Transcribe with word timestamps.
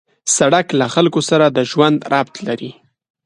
سړک 0.37 0.67
له 0.79 0.85
خلکو 0.93 1.19
سره 1.29 1.45
د 1.49 1.59
ژوند 1.71 1.97
ربط 2.13 2.35
لري. 2.47 2.71